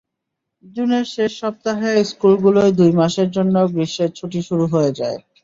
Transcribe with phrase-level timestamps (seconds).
[0.63, 5.17] জুনের শেষ সপ্তাহে স্কুলগুলোয় দুই মাসের জন্য গ্রীষ্মের ছুটি শুরু হয়ে যায়।